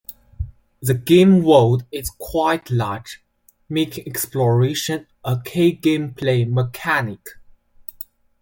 [0.81, 3.23] The game world is quite large,
[3.69, 7.23] making exploration a key gameplay mechanic.